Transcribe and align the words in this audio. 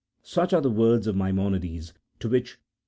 Such 0.23 0.51
are 0.51 0.61
the 0.61 0.71
words 0.71 1.05
of 1.05 1.15
Maimonides, 1.15 1.93
to 2.21 2.27
which 2.27 2.53
E. 2.59 2.63